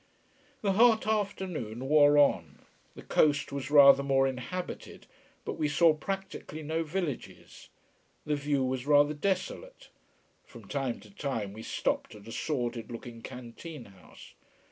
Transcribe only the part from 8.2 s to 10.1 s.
The view was rather desolate.